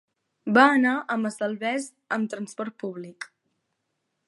[0.57, 3.31] Va anar a Massalavés amb transport públic.